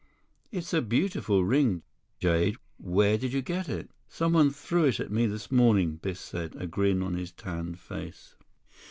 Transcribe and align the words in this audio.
"It's 0.51 0.73
a 0.73 0.81
beautiful 0.81 1.45
ring. 1.45 1.83
Jade. 2.19 2.55
Where 2.79 3.19
did 3.19 3.33
you 3.33 3.43
get 3.43 3.69
it?" 3.69 3.91
"Someone 4.07 4.49
threw 4.49 4.85
it 4.85 4.99
at 4.99 5.11
me 5.11 5.27
this 5.27 5.51
morning," 5.51 5.97
Biff 5.97 6.17
said, 6.17 6.55
a 6.55 6.65
grin 6.65 7.03
on 7.03 7.13
his 7.13 7.31
tanned 7.31 7.77
face. 7.77 8.33